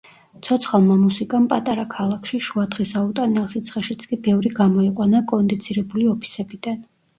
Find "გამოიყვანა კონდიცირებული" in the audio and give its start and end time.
4.63-6.11